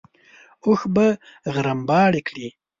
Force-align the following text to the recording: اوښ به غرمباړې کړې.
اوښ 0.65 0.81
به 0.95 1.07
غرمباړې 1.55 2.21
کړې. 2.27 2.47